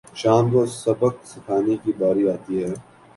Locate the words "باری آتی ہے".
1.99-2.73